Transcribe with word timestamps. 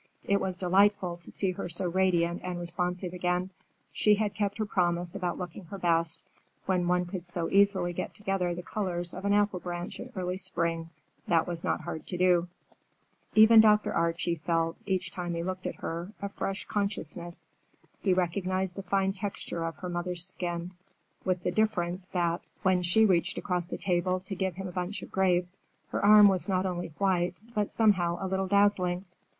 It 0.23 0.41
was 0.41 0.57
delightful 0.57 1.17
to 1.17 1.29
see 1.29 1.51
her 1.51 1.69
so 1.69 1.87
radiant 1.87 2.41
and 2.43 2.59
responsive 2.59 3.13
again. 3.13 3.51
She 3.93 4.15
had 4.15 4.33
kept 4.33 4.57
her 4.57 4.65
promise 4.65 5.13
about 5.13 5.37
looking 5.37 5.65
her 5.65 5.77
best; 5.77 6.23
when 6.65 6.87
one 6.87 7.05
could 7.05 7.23
so 7.23 7.51
easily 7.51 7.93
get 7.93 8.15
together 8.15 8.55
the 8.55 8.63
colors 8.63 9.13
of 9.13 9.25
an 9.25 9.33
apple 9.33 9.59
branch 9.59 9.99
in 9.99 10.11
early 10.15 10.37
spring, 10.37 10.89
that 11.27 11.45
was 11.47 11.63
not 11.63 11.81
hard 11.81 12.07
to 12.07 12.17
do. 12.17 12.47
Even 13.35 13.61
Dr. 13.61 13.93
Archie 13.93 14.33
felt, 14.37 14.75
each 14.87 15.11
time 15.11 15.35
he 15.35 15.43
looked 15.43 15.67
at 15.67 15.75
her, 15.81 16.11
a 16.19 16.29
fresh 16.29 16.65
consciousness. 16.65 17.45
He 18.01 18.11
recognized 18.11 18.73
the 18.77 18.81
fine 18.81 19.13
texture 19.13 19.63
of 19.63 19.75
her 19.77 19.89
mother's 19.89 20.25
skin, 20.27 20.71
with 21.23 21.43
the 21.43 21.51
difference 21.51 22.07
that, 22.07 22.41
when 22.63 22.81
she 22.81 23.05
reached 23.05 23.37
across 23.37 23.67
the 23.67 23.77
table 23.77 24.19
to 24.21 24.33
give 24.33 24.55
him 24.55 24.67
a 24.67 24.71
bunch 24.71 25.03
of 25.03 25.11
grapes, 25.11 25.59
her 25.89 26.03
arm 26.03 26.27
was 26.27 26.49
not 26.49 26.65
only 26.65 26.87
white, 26.97 27.35
but 27.53 27.69
somehow 27.69 28.17
a 28.19 28.25
little 28.25 28.47
dazzling. 28.47 29.05